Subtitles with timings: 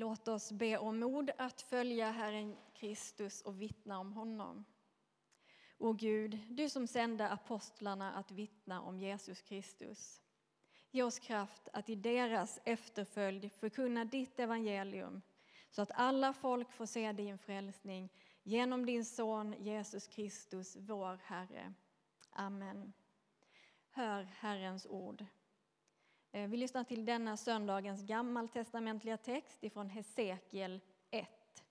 [0.00, 4.64] Låt oss be om mod att följa Herren Kristus och vittna om honom.
[5.78, 10.22] O Gud, du som sände apostlarna att vittna om Jesus Kristus.
[10.90, 15.22] Ge oss kraft att i deras efterföljd förkunna ditt evangelium
[15.70, 18.12] så att alla folk får se din frälsning
[18.42, 21.74] genom din son Jesus Kristus, vår Herre.
[22.30, 22.92] Amen.
[23.90, 25.26] Hör Herrens ord.
[26.32, 30.80] Eh, vi lyssnar till denna söndagens gammaltestamentliga text ifrån Hesekiel
[31.10, 31.64] 1.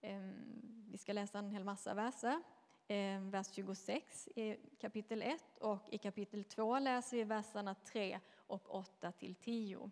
[0.00, 2.42] Ehm, vi ska läsa en hel massa verser.
[2.88, 8.74] Ehm, vers 26 i kapitel 1 och i kapitel 2 läser vi verserna 3 och
[8.74, 9.90] 8 till 10.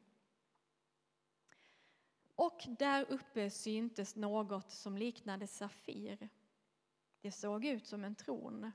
[2.35, 6.29] Och där uppe syntes något som liknade Safir.
[7.21, 8.73] Det såg ut som en tron.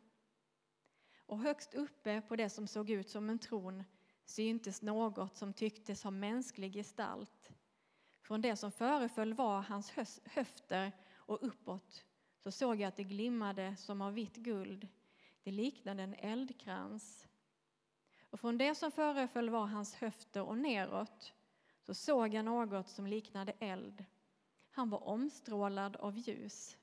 [1.26, 3.84] Och högst uppe på det som såg ut som en tron
[4.26, 7.52] syntes något som tycktes ha mänsklig gestalt.
[8.22, 9.92] Från det som föreföll vara hans
[10.26, 12.06] höfter och uppåt
[12.40, 14.88] så såg jag att det glimmade som av vitt guld.
[15.44, 17.28] Det liknade en eldkrans.
[18.30, 21.34] Och från det som föreföll vara hans höfter och neråt
[21.82, 24.06] så såg jag något som liknade eld.
[24.72, 26.78] Han var omstrålad av ljus.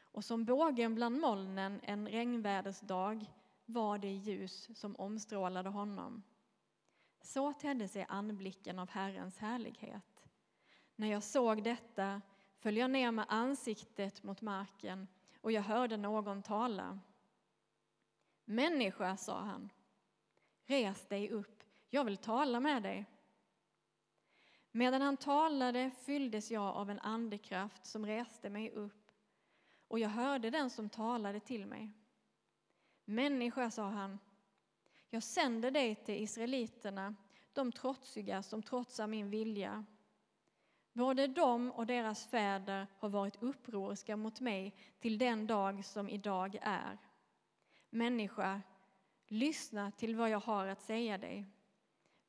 [0.00, 3.26] Och som bågen bland molnen en regnvädersdag
[3.64, 6.22] var det ljus som omstrålade honom.
[7.26, 10.28] Så tedde sig anblicken av Herrens härlighet.
[10.96, 12.22] När jag såg detta
[12.58, 15.08] föll jag ner med ansiktet mot marken
[15.40, 16.98] och jag hörde någon tala.
[18.44, 19.72] Människa, sa han,
[20.64, 23.06] res dig upp, jag vill tala med dig.
[24.70, 29.10] Medan han talade fylldes jag av en andekraft som reste mig upp
[29.88, 31.92] och jag hörde den som talade till mig.
[33.04, 34.18] Människa, sa han,
[35.10, 37.14] jag sänder dig till israeliterna,
[37.52, 39.84] de trotsiga som trotsar min vilja.
[40.92, 46.58] Både de och deras fäder har varit upproriska mot mig till den dag som idag
[46.62, 46.98] är.
[47.90, 48.62] Människa,
[49.26, 51.46] lyssna till vad jag har att säga dig.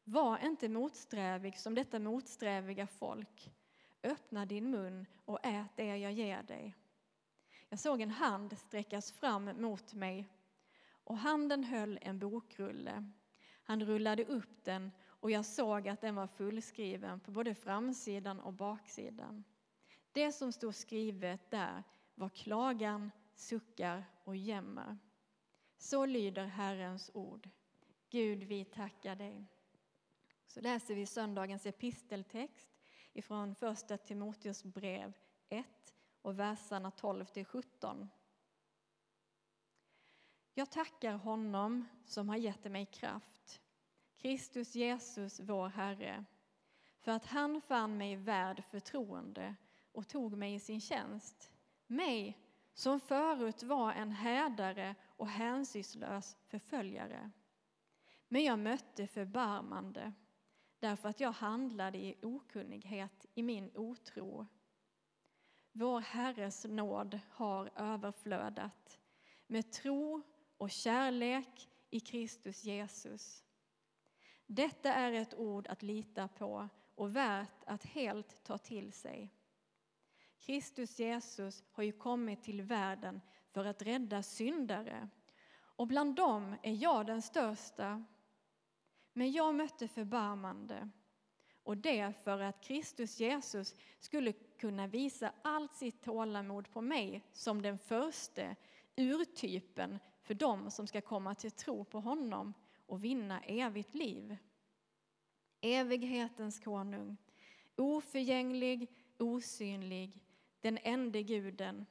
[0.04, 3.52] Var inte motsträvig som detta motsträviga folk.
[4.04, 6.76] Öppna din mun och ät det jag ger dig.
[7.70, 10.26] Jag såg en hand sträckas fram mot mig
[11.07, 13.12] och handen höll en bokrulle.
[13.63, 18.53] Han rullade upp den och jag såg att den var fullskriven på både framsidan och
[18.53, 19.44] baksidan.
[20.12, 21.84] Det som stod skrivet där
[22.16, 24.97] var klagan, suckar och jämmer.
[25.78, 27.50] Så lyder Herrens ord.
[28.09, 29.45] Gud, vi tackar dig.
[30.47, 32.78] Så läser vi söndagens episteltext
[33.13, 35.13] ifrån Första Timoteus brev
[35.50, 35.66] 1
[36.22, 38.09] och verserna 12 till 17.
[40.57, 43.62] Jag tackar honom som har gett mig kraft,
[44.18, 46.25] Kristus Jesus, vår Herre,
[47.00, 49.56] för att han fann mig värd förtroende
[49.91, 51.51] och tog mig i sin tjänst,
[51.88, 52.38] mig
[52.73, 57.31] som förut var en hädare och hänsynslös förföljare.
[58.28, 60.13] Men jag mötte förbarmande
[60.79, 64.47] därför att jag handlade i okunnighet i min otro.
[65.72, 69.00] Vår Herres nåd har överflödat
[69.47, 70.24] med tro
[70.57, 73.44] och kärlek i Kristus Jesus.
[74.45, 79.34] Detta är ett ord att lita på och värt att helt ta till sig.
[80.40, 85.09] Kristus Jesus har ju kommit till världen för att rädda syndare
[85.59, 88.03] och bland dem är jag den största.
[89.13, 90.89] Men jag mötte förbarmande
[91.63, 97.62] och det för att Kristus Jesus skulle kunna visa allt sitt tålamod på mig som
[97.62, 98.56] den första
[98.95, 102.54] urtypen för dem som ska komma till tro på honom
[102.86, 104.38] och vinna evigt liv.
[105.62, 107.18] Evighetens konung,
[107.76, 110.22] oförgänglig, osynlig,
[110.62, 111.86] den ende guden.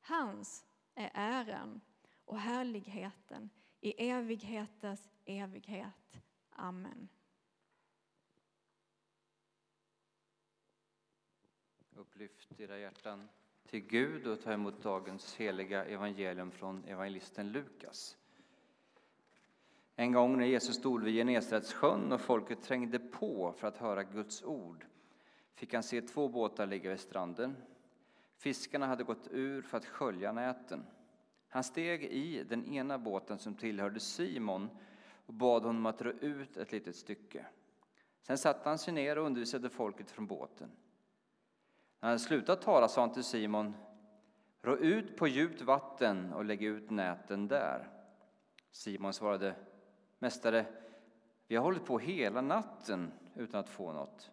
[0.00, 1.80] Hans är äran
[2.24, 3.50] och härligheten
[3.80, 6.20] i evighetens evighet.
[6.50, 7.08] Amen.
[11.90, 13.28] Upplyft era hjärtan
[13.70, 18.16] till Gud och ta emot dagens heliga evangelium från evangelisten Lukas.
[19.96, 24.44] En gång när Jesus stod vid Genesaretsjön och folket trängde på för att höra Guds
[24.44, 24.86] ord
[25.58, 27.56] fick han se två båtar ligga vid stranden.
[28.36, 30.86] Fiskarna hade gått ur för att skölja näten.
[31.48, 34.68] Han steg i den ena båten som tillhörde Simon
[35.26, 37.46] och bad honom att dra ut ett litet stycke.
[38.22, 40.70] Sen satte han sig ner och undervisade folket från båten.
[42.00, 43.74] När han slutat tala sa han till Simon,
[44.62, 47.88] rå ut på djupt vatten och lägg ut näten där.
[48.70, 49.54] Simon svarade,
[50.18, 50.66] Mästare,
[51.46, 54.30] vi har hållit på hela natten utan att få något.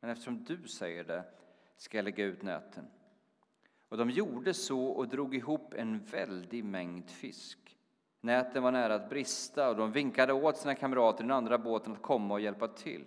[0.00, 1.24] men eftersom du säger det
[1.76, 2.86] ska jag lägga ut näten.
[3.88, 7.78] Och de gjorde så och drog ihop en väldig mängd fisk.
[8.20, 11.92] Näten var nära att brista och de vinkade åt sina kamrater i den andra båten
[11.92, 13.04] att komma och hjälpa till.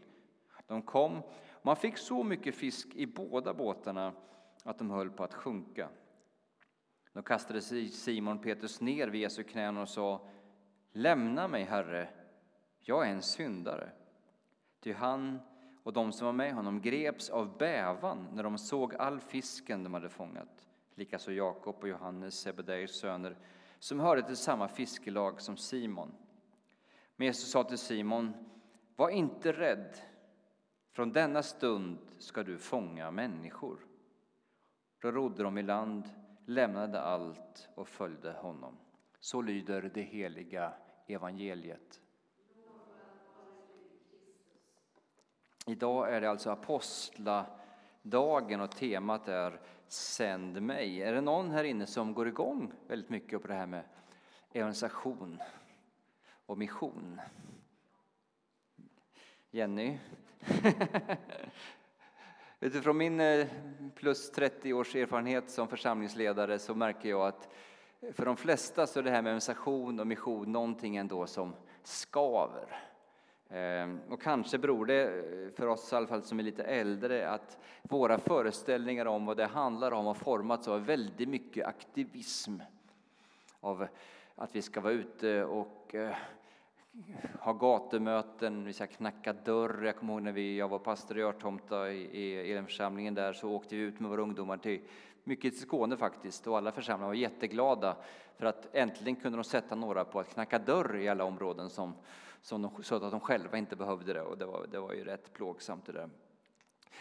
[0.68, 1.22] De kom
[1.66, 4.14] man fick så mycket fisk i båda båtarna
[4.64, 5.90] att de höll på att sjunka.
[7.14, 10.28] Då kastade sig Simon Petrus ner vid Jesu knän och sa
[10.92, 12.10] Lämna mig, Herre,
[12.80, 13.90] jag är en syndare.
[14.80, 15.40] Ty han
[15.84, 19.94] och de som var med honom greps av bävan när de såg all fisken de
[19.94, 20.68] hade fångat.
[20.96, 23.38] Likaså Jakob och Johannes, Sebedeus söner,
[23.80, 26.12] som hörde till samma fiskelag som Simon.
[27.16, 28.34] Men Jesus sa till Simon,
[28.96, 29.98] var inte rädd,
[30.96, 33.80] från denna stund ska du fånga människor.
[35.00, 36.10] Då rodde de i land,
[36.46, 38.78] lämnade allt och följde honom.
[39.20, 40.74] Så lyder det heliga
[41.08, 42.02] evangeliet.
[45.66, 51.02] Idag är det alltså apostladagen och temat är Sänd mig.
[51.02, 53.84] Är det någon här inne som går igång väldigt mycket på det här med
[54.52, 55.42] evangelisation
[56.46, 57.22] och mission?
[59.56, 59.98] Jenny?
[62.60, 63.48] Utifrån min eh,
[63.96, 67.50] plus 30 års erfarenhet som församlingsledare så märker jag att
[68.14, 72.80] för de flesta så är det här med organisation och mission någonting ändå som skaver.
[73.50, 77.30] Ehm, och kanske beror det, eh, för oss i alla fall som är lite äldre,
[77.30, 82.60] att våra föreställningar om vad det handlar om har formats av väldigt mycket aktivism.
[83.60, 83.88] Av
[84.36, 86.16] att vi ska vara ute och eh,
[87.40, 89.84] ha gatumöten, vi ska knacka dörr.
[89.86, 93.14] Jag kommer ihåg när vi, jag var pastor i Örtomta i, Elimförsamlingen.
[93.14, 94.82] där så åkte vi ut med våra ungdomar till
[95.24, 97.98] mycket till Skåne faktiskt och alla församlingar var jätteglada
[98.38, 101.94] för att äntligen kunde de sätta några på att knacka dörr i alla områden som,
[102.42, 105.04] som de, så att de själva inte behövde det och det var, det var ju
[105.04, 106.10] rätt plågsamt det där.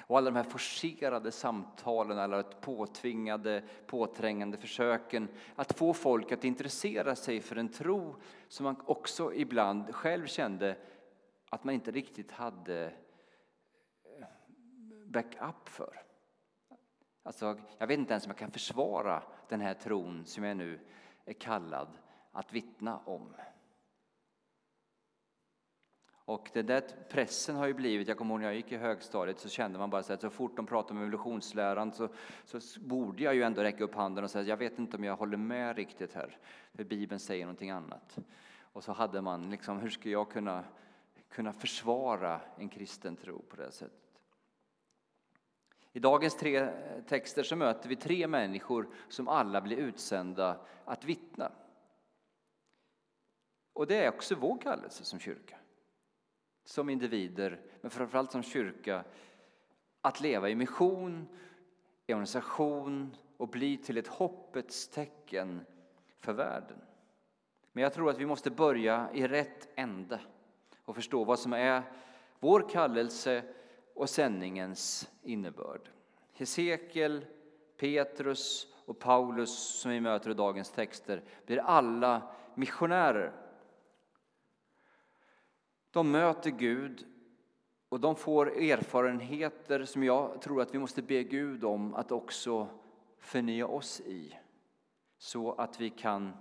[0.00, 7.16] Och alla de här forcerade samtalen, alla påtvingade, påträngande försöken att få folk att intressera
[7.16, 8.16] sig för en tro
[8.48, 10.76] som man också ibland själv kände
[11.50, 14.26] att man inte riktigt hade eh,
[15.06, 16.02] backup för.
[17.22, 20.80] Alltså, jag vet inte ens om jag kan försvara den här tron som jag nu
[21.24, 21.88] är kallad
[22.32, 23.34] att vittna om.
[26.26, 29.38] Och den där pressen har ju blivit, jag kommer ihåg när jag gick i högstadiet
[29.38, 32.08] så kände man bara så att så fort de pratade om evolutionsläran så,
[32.44, 35.16] så borde jag ju ändå räcka upp handen och säga jag vet inte om jag
[35.16, 36.38] håller med riktigt här,
[36.72, 38.18] för Bibeln säger någonting annat.
[38.60, 40.64] Och så hade man liksom, hur ska jag kunna,
[41.28, 44.00] kunna försvara en kristen tro på det sättet?
[45.92, 46.68] I dagens tre
[47.08, 51.52] texter så möter vi tre människor som alla blir utsända att vittna.
[53.72, 55.56] Och det är också vår kallelse som kyrka
[56.64, 59.04] som individer, men framförallt som kyrka,
[60.00, 61.28] att leva i mission,
[62.06, 65.60] i organisation och bli till ett hoppets tecken
[66.18, 66.78] för världen.
[67.72, 70.20] Men jag tror att vi måste börja i rätt ände
[70.84, 71.82] och förstå vad som är
[72.40, 73.42] vår kallelse
[73.94, 75.88] och sändningens innebörd.
[76.32, 77.24] Hesekiel,
[77.76, 83.32] Petrus och Paulus som vi möter i dagens texter blir alla missionärer
[85.94, 87.06] de möter Gud
[87.88, 92.68] och de får erfarenheter som jag tror att vi måste be Gud om att också
[93.18, 94.38] förnya oss i
[95.18, 96.32] så att vi kan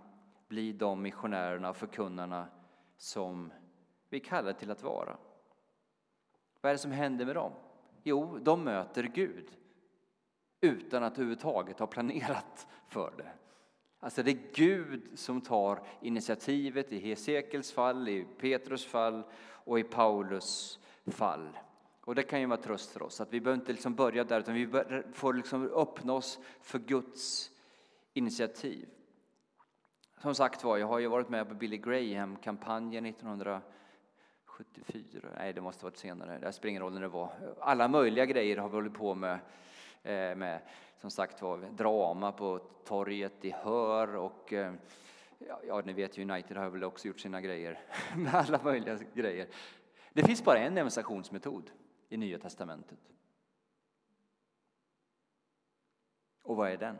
[0.47, 2.47] bli de missionärerna och förkunnarna
[2.97, 3.53] som
[4.09, 5.17] vi kallar till att vara.
[6.61, 7.51] Vad är det som händer med dem?
[8.03, 9.57] Jo, de möter Gud
[10.61, 13.42] utan att överhuvudtaget ha planerat för det.
[14.03, 19.83] Alltså det är Gud som tar initiativet i Hesekels fall, i Petrus fall och i
[19.83, 21.49] Paulus fall.
[22.01, 24.39] Och det kan ju vara tröst för oss, att vi behöver inte liksom börja där
[24.39, 24.67] utan vi
[25.13, 27.51] får liksom öppna oss för Guds
[28.13, 28.89] initiativ.
[30.21, 35.83] Som sagt var, jag har ju varit med på Billy Graham-kampanjen 1974, nej det måste
[35.83, 37.29] ha varit senare, det spelar ingen roll när det var.
[37.59, 39.39] Alla möjliga grejer har vi hållit på med,
[40.03, 40.59] eh, med
[41.03, 44.73] som sagt var drama på torget i Hör och eh,
[45.67, 47.79] ja, ni vet ju United har väl också gjort sina grejer
[48.15, 49.47] med alla möjliga grejer.
[50.13, 51.71] Det finns bara en demonstrationsmetod
[52.09, 52.99] i Nya Testamentet.
[56.41, 56.97] Och vad är den?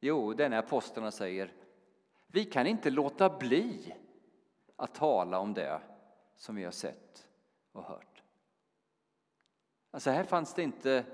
[0.00, 1.52] Jo, den är apostlarna säger
[2.26, 3.94] vi kan inte låta bli
[4.76, 5.80] att tala om det
[6.36, 7.26] som vi har sett
[7.72, 8.22] och hört.
[9.90, 11.04] Alltså här fanns det inte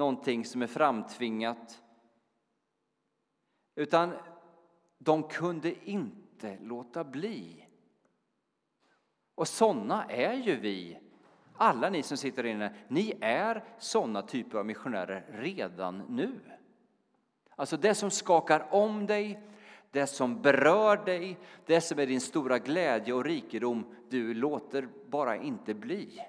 [0.00, 1.82] någonting som är framtvingat.
[3.74, 4.14] Utan
[4.98, 7.66] de kunde inte låta bli.
[9.34, 10.98] Och sådana är ju vi
[11.54, 16.40] alla ni som sitter inne, ni är sådana typer av missionärer redan nu.
[17.56, 19.42] Alltså det som skakar om dig,
[19.90, 25.36] det som berör dig, det som är din stora glädje och rikedom, du låter bara
[25.36, 26.26] inte bli.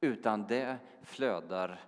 [0.00, 1.80] Utan det flödar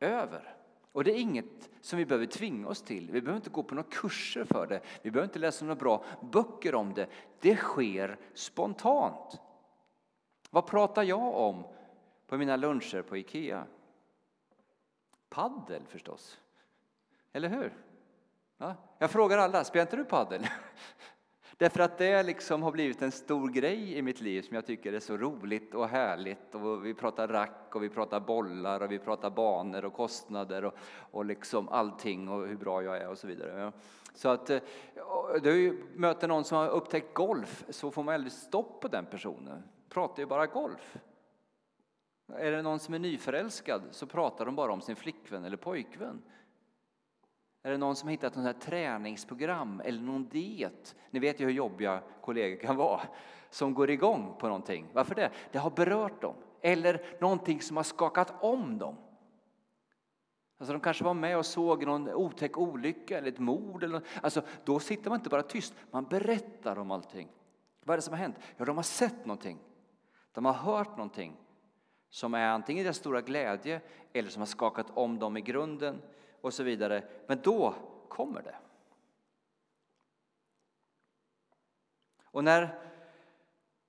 [0.00, 0.59] över.
[0.92, 3.10] Och det är inget som vi behöver tvinga oss till.
[3.10, 4.80] Vi behöver inte gå på några kurser för det.
[5.02, 7.06] Vi behöver inte läsa några bra böcker om det.
[7.40, 9.40] Det sker spontant.
[10.50, 11.64] Vad pratar jag om
[12.26, 13.66] på mina luncher på Ikea?
[15.28, 16.40] Paddel förstås.
[17.32, 17.72] Eller hur?
[18.56, 20.46] Ja, jag frågar alla, spelar inte du paddel?
[21.60, 24.92] Därför att det liksom har blivit en stor grej i mitt liv som jag tycker
[24.92, 26.54] är så roligt och härligt.
[26.54, 30.74] Och vi pratar rack och vi pratar bollar och vi pratar banor och kostnader och,
[31.10, 33.72] och liksom allting och hur bra jag är och så vidare.
[34.14, 34.60] Så att eh,
[35.42, 39.62] du möter någon som har upptäckt golf så får man aldrig stopp på den personen.
[39.88, 40.96] Pratar ju bara golf.
[42.34, 46.22] Är det någon som är nyförälskad så pratar de bara om sin flickvän eller pojkvän.
[47.62, 50.96] Är det någon som har hittat något här träningsprogram eller någon diet?
[51.10, 53.00] Ni vet ju hur jobbiga kollegor kan vara
[53.50, 54.86] som går igång på någonting.
[54.92, 55.30] Varför det?
[55.52, 56.34] Det har berört dem.
[56.60, 58.96] Eller någonting som har skakat om dem.
[60.58, 63.84] Alltså de kanske var med och såg någon otäck olycka eller ett mord.
[63.84, 67.28] Eller alltså, då sitter man inte bara tyst, man berättar om allting.
[67.84, 68.36] Vad är det som har hänt?
[68.56, 69.58] Ja, de har sett någonting.
[70.32, 71.36] De har hört någonting
[72.10, 73.80] som är antingen deras stora glädje
[74.12, 76.02] eller som har skakat om dem i grunden
[76.40, 77.08] och så vidare.
[77.26, 77.74] Men då
[78.08, 78.56] kommer det.
[82.24, 82.90] Och när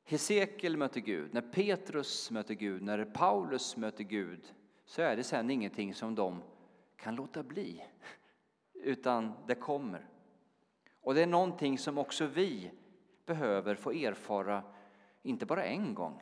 [0.04, 4.54] Hesekiel möter Gud, när Petrus möter Gud, när Paulus möter Gud
[4.86, 6.44] så är det sen ingenting som de
[6.96, 7.86] kan låta bli,
[8.74, 10.08] utan det kommer.
[11.02, 12.72] Och det är någonting som också vi
[13.26, 14.64] behöver få erfara,
[15.22, 16.22] inte bara en gång,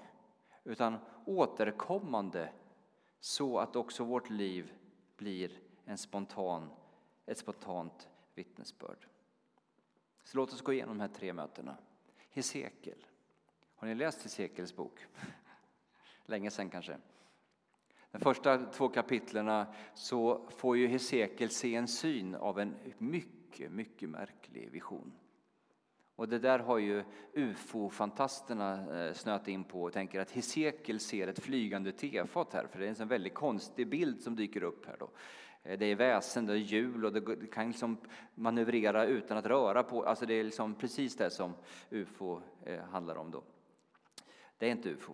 [0.64, 2.52] utan återkommande
[3.20, 4.74] så att också vårt liv
[5.18, 5.60] blir
[5.90, 6.70] en spontan,
[7.26, 9.08] ett spontant vittnesbörd.
[10.24, 11.78] Så låt oss gå igenom de här tre mötena.
[12.30, 13.06] Hesekiel.
[13.76, 15.00] Har ni läst Hesekiels bok?
[16.26, 16.98] Länge sedan kanske.
[18.12, 24.10] De första två kapitlerna så får ju Hesekiel se en syn av en mycket, mycket
[24.10, 25.12] märklig vision.
[26.20, 31.28] Och det där har ju ufo-fantasterna eh, snöat in på och tänker att Hesekiel ser
[31.28, 34.86] ett flygande tefat här, för det är en sån väldigt konstig bild som dyker upp
[34.86, 35.10] här då.
[35.64, 37.98] Eh, det är väsen, det är hjul och det kan liksom
[38.36, 40.04] manövrera utan att röra på.
[40.04, 41.54] Alltså det är liksom precis det som
[41.90, 43.44] ufo eh, handlar om då.
[44.58, 45.14] Det är inte ufo.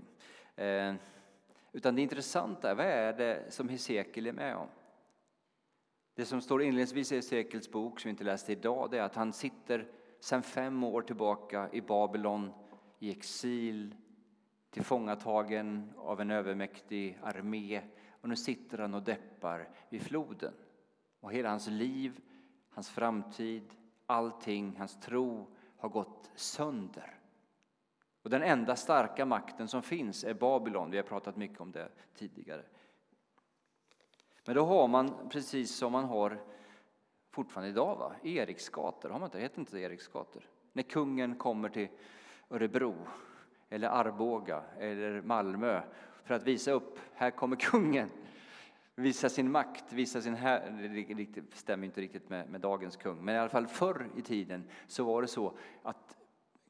[1.71, 4.67] Utan det intressanta är, vad är det som Hesekiel är med om?
[6.15, 9.15] Det som står inledningsvis i Hesekiels bok, som vi inte läste idag, det är att
[9.15, 9.87] han sitter
[10.25, 12.51] sedan fem år tillbaka i Babylon
[12.99, 13.95] i exil,
[14.69, 17.81] tillfångatagen av en övermäktig armé
[18.21, 20.53] och nu sitter han och deppar vid floden.
[21.19, 22.21] Och hela hans liv,
[22.69, 23.63] hans framtid,
[24.05, 27.19] allting, hans tro har gått sönder.
[28.21, 30.91] Och den enda starka makten som finns är Babylon.
[30.91, 32.63] Vi har pratat mycket om det tidigare.
[34.45, 36.54] Men då har man, precis som man har
[37.35, 38.15] fortfarande idag, va?
[38.23, 39.37] Eriksgator, har man inte?
[39.37, 40.43] Det heter inte Eriksgator.
[40.73, 41.87] När kungen kommer till
[42.49, 42.95] Örebro
[43.69, 45.81] eller Arboga eller Malmö
[46.23, 48.09] för att visa upp, här kommer kungen.
[48.95, 50.69] Visa sin makt, visa sin här...
[51.35, 54.63] Det stämmer inte riktigt med, med dagens kung, men i alla fall förr i tiden
[54.87, 56.17] så var det så att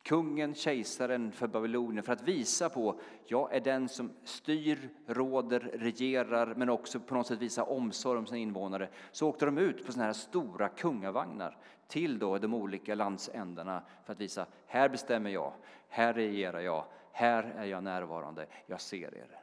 [0.06, 6.56] kungen, kejsaren för Babylonien för att visa på jag är den som styr, råder, regerar
[6.56, 8.90] men också på något sätt visa omsorg om sina invånare.
[9.12, 11.58] Så åkte de ut på såna här stora kungavagnar
[11.88, 15.54] till då de olika landsändarna för att visa här bestämmer jag,
[15.88, 19.42] här regerar jag, här är jag närvarande, jag ser er.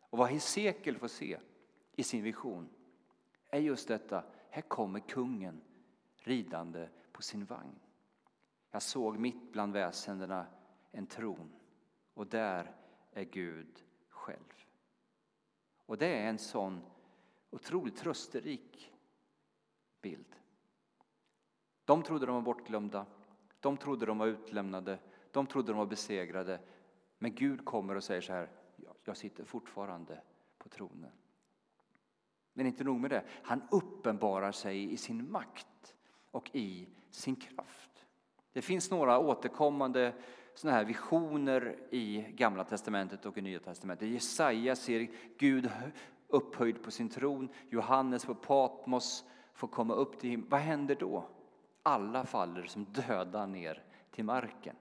[0.00, 1.38] Och vad Hesekiel får se
[1.96, 2.68] i sin vision
[3.50, 5.60] är just detta, här kommer kungen
[6.24, 7.78] ridande på sin vagn.
[8.76, 10.46] Jag såg mitt bland väsendena
[10.90, 11.52] en tron
[12.14, 12.74] och där
[13.12, 14.64] är Gud själv.
[15.86, 16.80] Och det är en sån
[17.50, 18.92] otroligt trösterik
[20.00, 20.36] bild.
[21.84, 23.06] De trodde de var bortglömda,
[23.60, 24.98] de trodde de var utlämnade,
[25.30, 26.60] de trodde de var besegrade.
[27.18, 28.50] Men Gud kommer och säger så här,
[29.04, 30.22] jag sitter fortfarande
[30.58, 31.12] på tronen.
[32.52, 35.94] Men inte nog med det, han uppenbarar sig i sin makt
[36.30, 37.95] och i sin kraft.
[38.56, 40.12] Det finns några återkommande
[40.54, 44.08] såna här visioner i Gamla testamentet och i Nya testamentet.
[44.08, 45.08] Jesaja ser
[45.38, 45.70] Gud
[46.28, 47.48] upphöjd på sin tron.
[47.70, 50.48] Johannes på Patmos får komma upp till himlen.
[50.50, 51.24] Vad händer då?
[51.82, 54.76] Alla faller som döda ner till marken.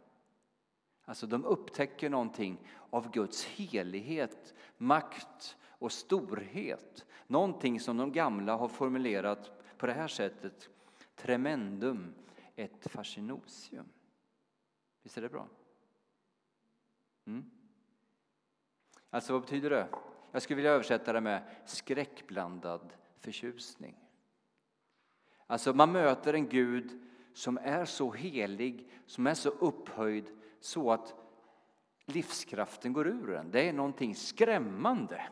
[1.06, 2.58] Alltså de upptäcker någonting
[2.90, 7.06] av Guds helighet, makt och storhet.
[7.28, 10.70] Någonting som de gamla har formulerat på det här sättet.
[11.16, 12.14] Tremendum
[12.56, 13.90] ett fascinosium.
[15.04, 15.48] Visst är det bra?
[17.26, 17.52] Mm.
[19.10, 19.88] Alltså vad betyder det?
[20.32, 23.96] Jag skulle vilja översätta det med skräckblandad förtjusning.
[25.48, 27.02] Alltså man möter en Gud
[27.34, 31.14] som är så helig, som är så upphöjd så att
[32.06, 33.52] livskraften går ur en.
[33.52, 35.28] Det är någonting skrämmande.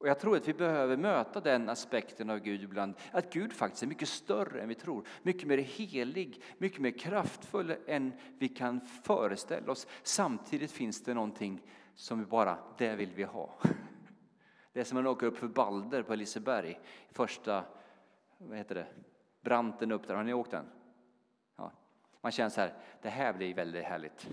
[0.00, 2.94] Och jag tror att vi behöver möta den aspekten av Gud ibland.
[3.12, 5.06] Att Gud faktiskt är mycket större än vi tror.
[5.22, 9.86] Mycket mer helig, mycket mer kraftfull än vi kan föreställa oss.
[10.02, 11.62] Samtidigt finns det någonting
[11.94, 13.58] som vi bara, det vill vi ha.
[14.72, 16.80] Det är som när man åker upp för Balder på Liseberg.
[17.10, 17.64] Första,
[18.38, 18.86] vad heter det,
[19.40, 20.14] branten upp där.
[20.14, 20.66] Har ni åkt den?
[21.56, 21.72] Ja.
[22.20, 24.28] Man känner så här, det här blir väldigt härligt.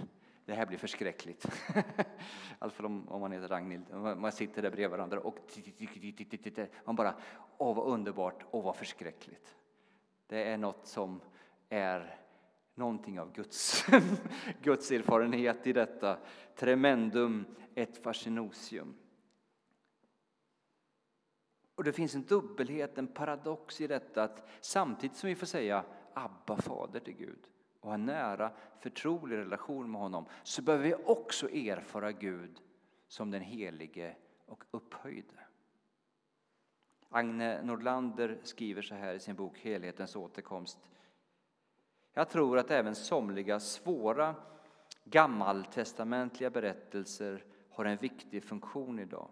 [0.47, 1.45] Det här blir förskräckligt.
[1.75, 1.83] I
[2.59, 3.93] alla fall om, man heter Ragnhild.
[3.93, 5.51] Man sitter där bredvid varandra och
[6.85, 7.15] man bara,
[7.57, 9.55] åh vad underbart, åh vad förskräckligt.
[10.27, 11.21] Det är något som
[11.69, 12.19] är
[12.75, 13.85] någonting av Guds,
[14.61, 16.17] Guds erfarenhet i detta.
[16.55, 18.95] Tremendum et fascinosium.
[21.75, 25.85] Och det finns en dubbelhet, en paradox i detta att samtidigt som vi får säga
[26.13, 27.47] Abba, fader till Gud
[27.79, 32.61] och ha en nära förtrolig relation med honom så behöver vi också erfara Gud
[33.07, 34.15] som den helige
[34.45, 35.33] och upphöjde.
[37.09, 40.79] Agne Nordlander skriver så här i sin bok Helhetens återkomst.
[42.13, 44.35] Jag tror att även somliga svåra
[45.03, 49.29] gammaltestamentliga berättelser har en viktig funktion idag.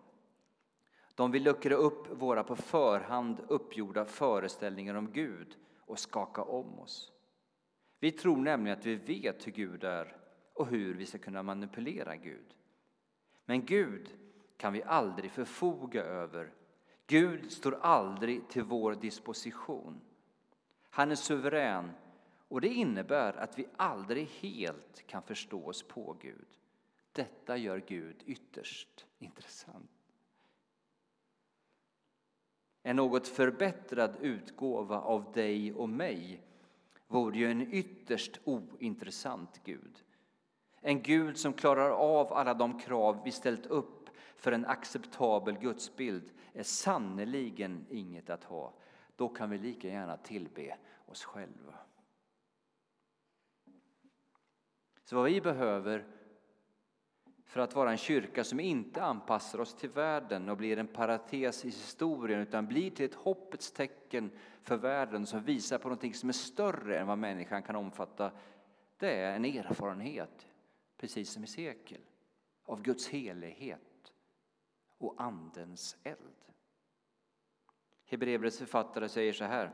[1.16, 7.15] De vill luckra upp våra på förhand uppgjorda föreställningar om Gud och skaka om oss.
[8.00, 10.16] Vi tror nämligen att vi vet hur Gud är
[10.54, 12.56] och hur vi ska kunna manipulera Gud.
[13.46, 14.10] Men Gud
[14.58, 16.54] kan vi aldrig förfoga över.
[17.08, 20.02] Gud står aldrig till vår disposition.
[20.90, 21.92] Han är suverän
[22.48, 26.48] och det innebär att vi aldrig helt kan förstå oss på Gud.
[27.12, 29.92] Detta gör Gud ytterst intressant.
[32.84, 36.42] En något förbättrad utgåva av dig och mig
[37.08, 40.04] vore ju en ytterst ointressant Gud.
[40.82, 46.32] En Gud som klarar av alla de krav vi ställt upp för en acceptabel gudsbild
[46.54, 48.74] är sannerligen inget att ha.
[49.16, 51.74] Då kan vi lika gärna tillbe oss själva.
[55.04, 56.06] Så vad vi behöver
[57.46, 61.66] för att vara en kyrka som inte anpassar oss till världen och blir en parates
[61.66, 64.32] i historien utan blir till ett hoppets tecken
[64.66, 68.32] för världen som visar på något som är större än vad människan kan omfatta.
[68.98, 70.48] Det är en erfarenhet,
[70.98, 72.02] precis som i sekel,
[72.64, 74.14] av Guds helighet
[74.98, 76.46] och Andens eld.
[78.06, 79.72] Hebreerbrevets författare säger så här.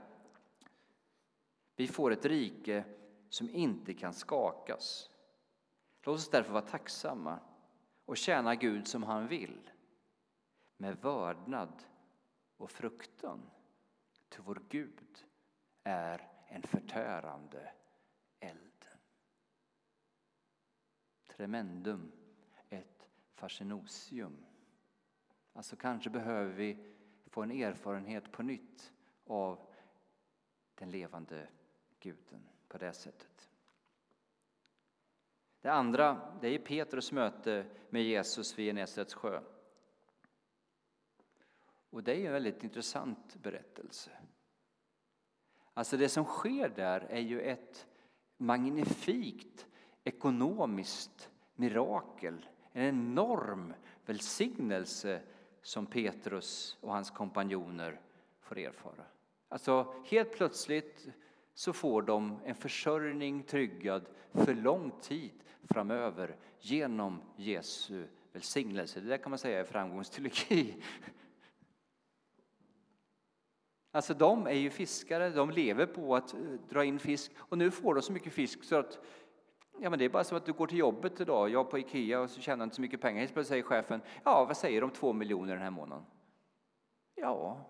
[1.75, 2.83] Vi får ett rike
[3.29, 5.09] som inte kan skakas.
[6.03, 7.39] Låt oss därför vara tacksamma
[8.05, 9.69] och tjäna Gud som han vill
[10.77, 11.83] med vördnad
[12.57, 13.41] och fruktan.
[14.31, 15.25] Till vår Gud
[15.83, 17.71] är en förtärande
[18.39, 18.85] eld.
[21.27, 22.11] Tremendum
[22.69, 24.45] ett fascinosium.
[25.53, 26.93] Alltså kanske behöver vi
[27.25, 28.93] få en erfarenhet på nytt
[29.25, 29.59] av
[30.75, 31.49] den levande
[31.99, 33.49] guden på det sättet.
[35.61, 39.41] Det andra det är Petrus möte med Jesus vid Genesarets sjö.
[41.91, 44.11] Och det är en väldigt intressant berättelse.
[45.73, 47.87] Alltså det som sker där är ju ett
[48.37, 49.67] magnifikt
[50.03, 52.45] ekonomiskt mirakel.
[52.71, 53.73] En enorm
[54.05, 55.21] välsignelse
[55.61, 58.01] som Petrus och hans kompanjoner
[58.39, 59.03] får erfara.
[59.49, 61.07] Alltså helt plötsligt
[61.53, 68.99] så får de en försörjning tryggad för lång tid framöver genom Jesu välsignelse.
[68.99, 70.83] Det där kan man säga är framgångsteologi.
[73.91, 77.71] Alltså de är ju fiskare, de lever på att eh, dra in fisk och nu
[77.71, 78.99] får de så mycket fisk så att
[79.83, 82.19] Ja, men det är bara som att du går till jobbet idag, jag på Ikea
[82.19, 83.27] och så tjänar inte så mycket pengar.
[83.27, 86.05] Helt säger chefen, ja vad säger du om två miljoner den här månaden?
[87.15, 87.65] Ja,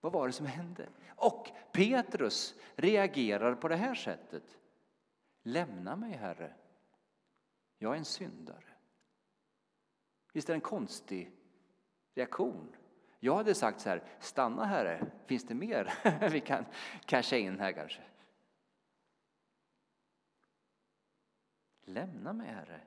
[0.00, 0.88] vad var det som hände?
[1.16, 4.58] Och Petrus reagerar på det här sättet.
[5.42, 6.54] Lämna mig, Herre.
[7.78, 8.64] Jag är en syndare.
[10.32, 11.32] Visst är det en konstig
[12.14, 12.76] reaktion?
[13.20, 15.94] Jag hade sagt så här, stanna Herre, finns det mer
[16.30, 16.64] vi kan
[17.06, 18.02] casha in här kanske?
[21.88, 22.80] lämna mig, Herre.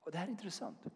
[0.00, 0.86] Och det här är intressant.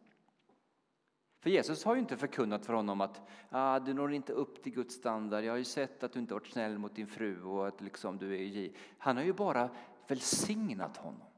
[1.41, 4.73] För Jesus har ju inte förkunnat för honom att ah, du når inte upp till
[4.73, 5.45] Guds standard.
[5.45, 8.19] Jag har ju sett att du inte varit snäll mot din fru och att liksom
[8.19, 9.71] du är Han har ju bara
[10.07, 11.29] välsignat honom.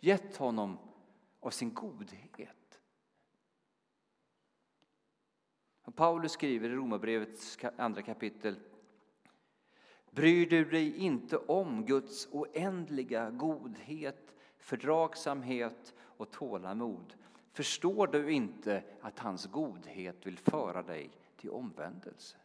[0.00, 0.78] Gett honom
[1.40, 2.55] av sin godhet.
[5.94, 8.56] Paulus skriver i Romarbrevets andra kapitel
[10.10, 17.14] Bryr du dig inte om Guds oändliga godhet, fördragsamhet och tålamod?
[17.52, 22.36] Förstår du inte att hans godhet vill föra dig till omvändelse?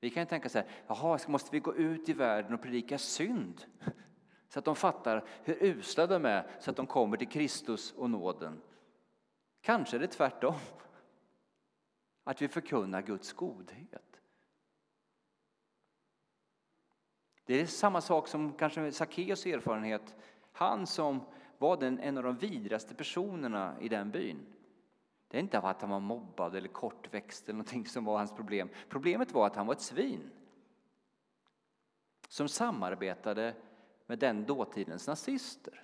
[0.00, 2.98] Vi kan ju tänka så här, jaha, måste vi gå ut i världen och predika
[2.98, 3.64] synd?
[4.48, 8.10] Så att de fattar hur usla de är, så att de kommer till Kristus och
[8.10, 8.60] nåden.
[9.60, 10.54] Kanske är det tvärtom.
[12.24, 14.20] Att vi förkunnar Guds godhet.
[17.44, 20.16] Det är samma sak som kanske Sackeus erfarenhet.
[20.52, 21.20] Han som
[21.58, 24.46] var den, en av de vidraste personerna i den byn.
[25.28, 28.68] Det är inte att han var mobbad eller kortväxt eller någonting som var hans problem.
[28.88, 30.30] Problemet var att han var ett svin.
[32.28, 33.54] Som samarbetade
[34.06, 35.82] med den dåtidens nazister.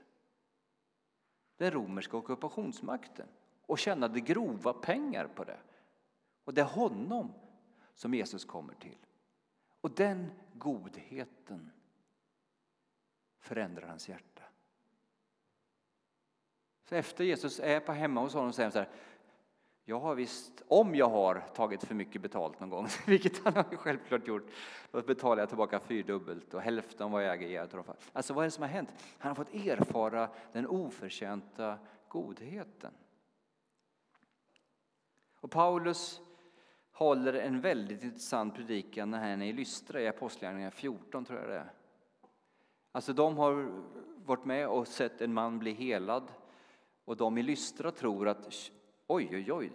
[1.57, 3.27] Den romerska ockupationsmakten.
[3.66, 5.59] Och tjänade grova pengar på det.
[6.46, 7.32] Och det är honom
[7.94, 8.98] som Jesus kommer till.
[9.80, 11.70] Och den godheten
[13.38, 14.42] förändrar hans hjärta.
[16.88, 18.88] Så efter Jesus är på hemma hos honom säger han så här,
[19.85, 23.76] jag har visst, om jag har tagit för mycket betalt någon gång, vilket han har
[23.76, 24.50] självklart gjort,
[24.90, 28.46] då betalar jag tillbaka fyrdubbelt och hälften vad jag äger ger jag Alltså vad är
[28.46, 28.94] det som har hänt?
[29.18, 31.78] Han har fått erfara den oförtjänta
[32.09, 32.92] godheten.
[35.40, 36.20] Och Paulus
[36.96, 41.48] håller en väldigt intressant predikan när han är i Lystra i Apostlagärningarna 14, tror jag
[41.48, 41.72] det är.
[42.92, 43.82] Alltså de har
[44.24, 46.32] varit med och sett en man bli helad
[47.04, 48.70] och de i Lystra tror att
[49.06, 49.72] oj, oj, oj,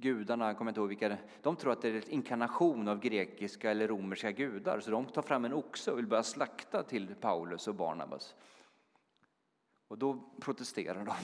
[0.00, 3.70] gudarna, jag kommer inte ihåg vilka, de tror att det är en inkarnation av grekiska
[3.70, 7.68] eller romerska gudar, så de tar fram en oxe och vill börja slakta till Paulus
[7.68, 8.34] och Barnabas.
[9.88, 11.14] Och då protesterar de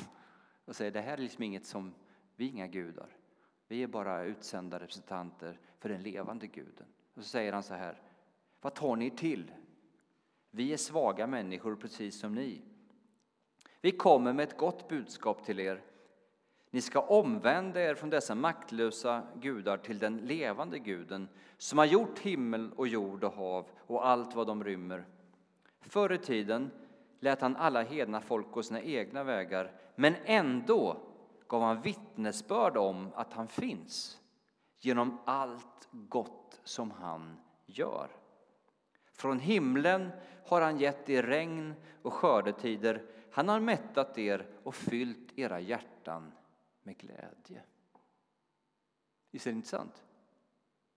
[0.64, 1.94] och säger det här är liksom inget som,
[2.36, 3.08] vi är inga gudar.
[3.68, 6.86] Vi är bara utsända representanter för den levande guden.
[7.14, 8.00] Och så säger han så här,
[8.60, 9.52] vad tar ni till?
[10.50, 12.62] Vi är svaga människor precis som ni.
[13.80, 15.82] Vi kommer med ett gott budskap till er.
[16.70, 22.18] Ni ska omvända er från dessa maktlösa gudar till den levande guden som har gjort
[22.18, 25.04] himmel och jord och hav och allt vad de rymmer.
[25.80, 26.70] Förr i tiden
[27.20, 31.05] lät han alla hedna folk gå sina egna vägar, men ändå
[31.48, 34.20] gav han vittnesbörd om att han finns
[34.78, 38.10] genom allt gott som han gör.
[39.12, 40.10] Från himlen
[40.46, 43.02] har han gett er regn och skördetider.
[43.30, 46.32] Han har mättat er och fyllt era hjärtan
[46.82, 47.62] med glädje.
[49.30, 50.02] Visst är det intressant?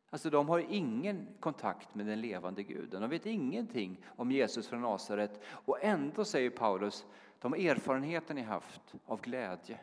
[0.10, 3.02] Alltså, de har ingen kontakt med den levande guden.
[3.02, 5.42] De vet ingenting om Jesus från Nasaret.
[5.46, 7.06] Och ändå säger Paulus,
[7.40, 9.80] de erfarenheter ni haft av glädje,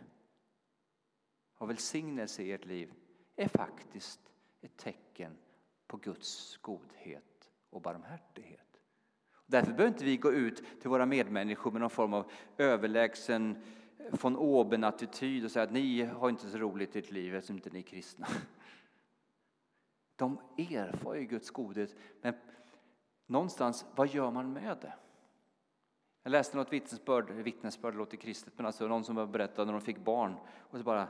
[1.59, 2.93] och välsignelse i ert liv,
[3.37, 4.21] är faktiskt
[4.61, 5.37] ett tecken
[5.87, 8.61] på Guds godhet och barmhärtighet.
[9.47, 13.63] Därför behöver inte vi gå ut till våra medmänniskor med någon form av överlägsen
[14.11, 17.71] von oben-attityd och säga att ni har inte så roligt i ert liv eftersom inte
[17.71, 18.27] ni är kristna.
[20.17, 22.35] De erfar ju Guds godhet, men
[23.27, 24.95] någonstans, vad gör man med det?
[26.23, 29.99] Jag läste något vittnesbörd, vittnesbörd låter kristet, men alltså någon som berättade när de fick
[29.99, 30.35] barn
[30.71, 31.09] och så bara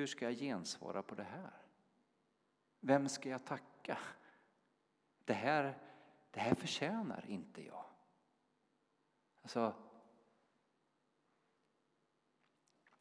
[0.00, 1.52] hur ska jag gensvara på det här?
[2.80, 3.98] Vem ska jag tacka?
[5.24, 5.78] Det här,
[6.30, 7.84] det här förtjänar inte jag.
[9.42, 9.74] Alltså,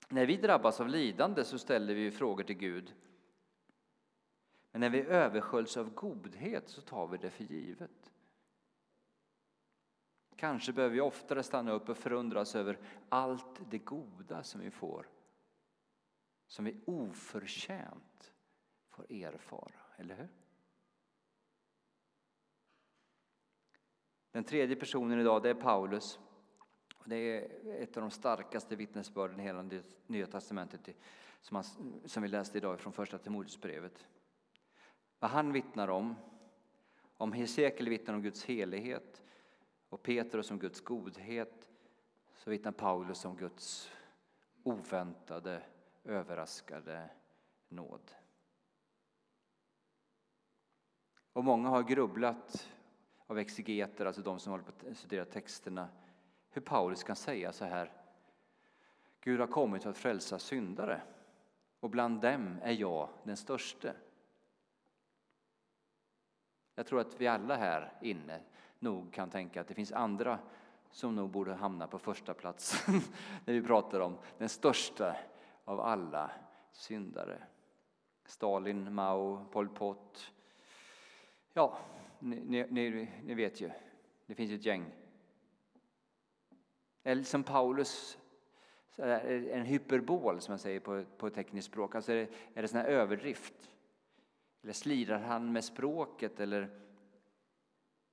[0.09, 2.95] när vi drabbas av lidande så ställer vi frågor till Gud.
[4.71, 8.11] Men när vi översköljs av godhet så tar vi det för givet.
[10.35, 15.07] Kanske behöver vi oftare stanna upp och förundras över allt det goda som vi får
[16.59, 18.33] som vi oförtjänt
[18.89, 20.27] får erfara, eller hur?
[24.31, 26.19] Den tredje personen idag det är Paulus.
[27.05, 29.69] Det är ett av de starkaste vittnesbörden i hela
[30.07, 30.95] Nya testamentet
[31.41, 31.63] som, han,
[32.05, 34.07] som vi läste idag från första Timoteusbrevet.
[35.19, 36.15] Vad han vittnar om,
[37.17, 39.23] om Hesekiel vittnar om Guds helighet
[39.89, 41.69] och Petrus om Guds godhet,
[42.33, 43.91] så vittnar Paulus om Guds
[44.63, 45.63] oväntade
[46.09, 47.09] överraskade
[47.69, 48.11] nåd.
[51.33, 52.69] Och många har grubblat
[53.27, 55.89] av exegeter, alltså de som håller på att studera texterna,
[56.49, 57.91] hur Paulus kan säga så här.
[59.21, 61.01] Gud har kommit för att frälsa syndare
[61.79, 63.95] och bland dem är jag den störste.
[66.75, 68.41] Jag tror att vi alla här inne
[68.79, 70.39] nog kan tänka att det finns andra
[70.91, 72.87] som nog borde hamna på första plats
[73.45, 75.15] när vi pratar om den största
[75.69, 76.31] av alla
[76.71, 77.43] syndare.
[78.25, 80.33] Stalin, Mao, Pol Pot.
[81.53, 81.77] Ja,
[82.19, 83.71] ni, ni, ni vet ju,
[84.25, 84.85] det finns ett gäng.
[87.03, 88.17] Eller som Paulus,
[88.97, 91.95] en hyperbol som man säger på, på tekniskt språk.
[91.95, 93.71] Alltså är det, är det sån här överdrift?
[94.61, 96.39] Eller slirar han med språket?
[96.39, 96.79] Eller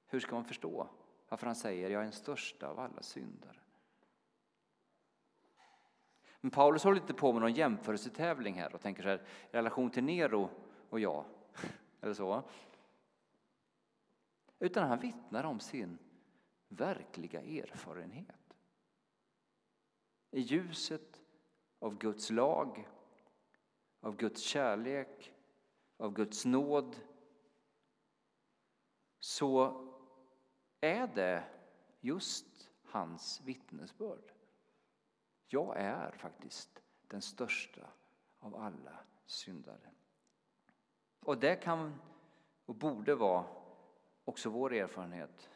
[0.06, 0.88] hur ska man förstå
[1.28, 3.65] varför han säger jag är den största av alla syndare?
[6.46, 9.18] Men Paulus håller inte på med någon jämförelsetävling här och tänker så här,
[9.50, 10.50] i relation till Nero
[10.90, 11.24] och jag,
[12.00, 12.42] eller så.
[14.58, 15.98] Utan han vittnar om sin
[16.68, 18.56] verkliga erfarenhet.
[20.30, 21.20] I ljuset
[21.78, 22.88] av Guds lag,
[24.00, 25.32] av Guds kärlek,
[25.96, 26.96] av Guds nåd
[29.18, 29.84] så
[30.80, 31.44] är det
[32.00, 34.35] just hans vittnesbörd.
[35.48, 37.86] Jag är faktiskt den största
[38.38, 39.90] av alla syndare.
[41.20, 42.00] Och det kan
[42.66, 43.44] och borde vara
[44.24, 45.50] också vår erfarenhet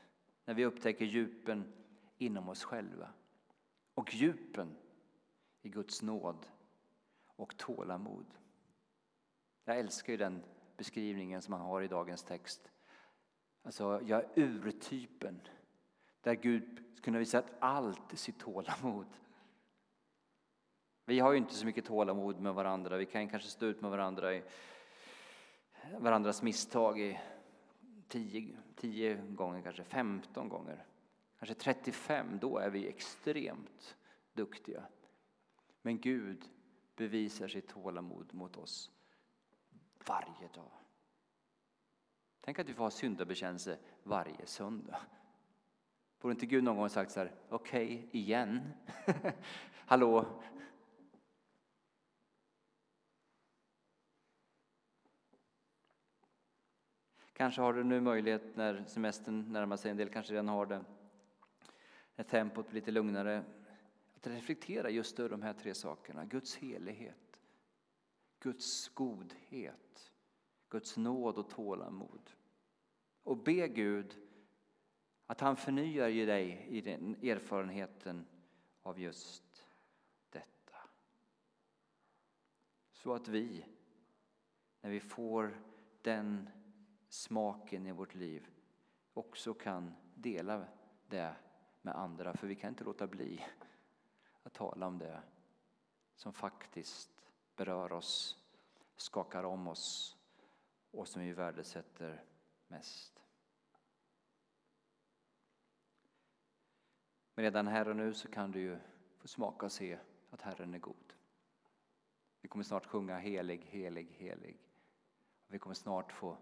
[0.44, 1.72] när vi upptäcker djupen
[2.18, 3.12] inom oss själva
[3.94, 4.76] och djupen
[5.62, 6.46] i Guds nåd
[7.26, 8.26] och tålamod.
[9.64, 10.42] Jag älskar ju den
[10.76, 12.70] beskrivningen som man har i dagens text.
[13.62, 15.40] Alltså, jag är urtypen
[16.20, 19.06] där Gud kunde visat allt sitt tålamod
[21.04, 22.96] vi har ju inte så mycket tålamod med varandra.
[22.96, 24.42] Vi kan kanske stå ut med varandra i
[25.98, 27.18] varandras misstag i
[28.08, 30.86] 10, 10 gånger, kanske 15 gånger.
[31.38, 33.96] Kanske 35, då är vi extremt
[34.32, 34.82] duktiga.
[35.82, 36.44] Men Gud
[36.96, 38.90] bevisar sitt tålamod mot oss
[40.06, 40.70] varje dag.
[42.40, 45.00] Tänk att vi får ha syndabekännelse varje söndag.
[46.20, 48.72] Borde inte Gud någon gång sagt så här, okej, okay, igen?
[49.86, 50.42] Hallå,
[57.40, 60.84] Kanske har du nu möjlighet när semestern närmar sig, en del kanske redan har det,
[62.16, 63.44] när tempot blir lite lugnare,
[64.14, 66.24] att reflektera just över de här tre sakerna.
[66.24, 67.40] Guds helighet,
[68.40, 70.12] Guds godhet,
[70.68, 72.30] Guds nåd och tålamod.
[73.22, 74.16] Och be Gud
[75.26, 78.26] att han förnyar dig i den erfarenheten
[78.82, 79.66] av just
[80.30, 80.78] detta.
[82.92, 83.64] Så att vi,
[84.80, 85.60] när vi får
[86.02, 86.48] den
[87.10, 88.48] smaken i vårt liv
[89.14, 90.66] också kan dela
[91.08, 91.34] det
[91.82, 92.36] med andra.
[92.36, 93.44] För vi kan inte låta bli
[94.42, 95.22] att tala om det
[96.14, 97.10] som faktiskt
[97.56, 98.38] berör oss,
[98.96, 100.16] skakar om oss
[100.90, 102.24] och som vi värdesätter
[102.68, 103.22] mest.
[107.34, 108.78] Men redan här och nu så kan du ju
[109.18, 109.98] få smaka och se
[110.30, 111.14] att Herren är god.
[112.40, 114.58] Vi kommer snart sjunga helig, helig, helig.
[115.46, 116.36] Vi kommer snart få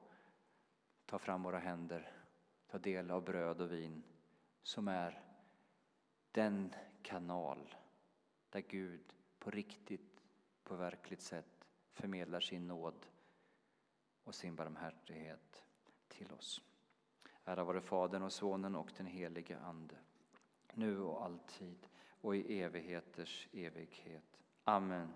[1.09, 2.13] ta fram våra händer,
[2.67, 4.03] ta del av bröd och vin
[4.63, 5.23] som är
[6.33, 7.75] den kanal
[8.51, 10.23] där Gud på riktigt,
[10.65, 13.07] på verkligt sätt förmedlar sin nåd
[14.25, 15.65] och sin barmhärtighet
[16.09, 16.63] till oss.
[17.45, 19.97] Ära vare Fadern och Sonen och den helige Ande,
[20.75, 21.87] nu och alltid
[22.21, 24.41] och i evigheters evighet.
[24.65, 25.13] Amen.